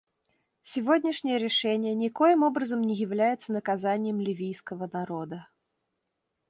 [0.63, 5.47] Сегодняшнее решение никоим образом не является наказанием ливийского народа.